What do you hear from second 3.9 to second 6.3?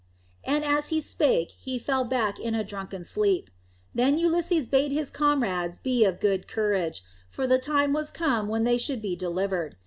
Then Ulysses bade his comrades be of